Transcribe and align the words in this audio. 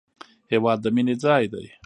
هېواد 0.51 0.77
د 0.81 0.85
مینې 0.95 1.15
ځای 1.23 1.43
دی 1.53 1.65